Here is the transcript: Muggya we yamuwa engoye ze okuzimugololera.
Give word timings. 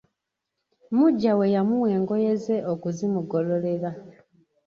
Muggya 0.95 1.31
we 1.37 1.45
yamuwa 1.55 1.87
engoye 1.97 2.31
ze 2.43 2.57
okuzimugololera. 2.73 3.91